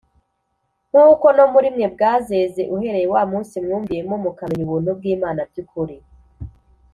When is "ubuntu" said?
4.65-4.89